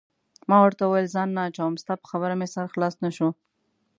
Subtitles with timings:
[0.49, 3.29] ما ورته وویل: ځان نه اچوم، ستا په خبره مې سر خلاص نه شو.